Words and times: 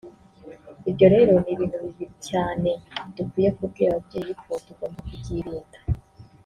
Ibyo 0.89 1.07
rero 1.13 1.33
ni 1.43 1.51
ibintu 1.53 1.77
bibi 1.83 2.05
cyane 2.29 2.71
dukwiye 3.15 3.49
kubwira 3.57 3.87
ababyeyi 3.91 4.33
ko 4.43 4.51
tugomba 4.65 4.99
kubyirinda 5.07 5.79